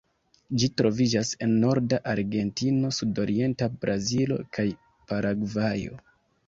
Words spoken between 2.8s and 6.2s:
sudorienta Brazilo kaj Paragvajo.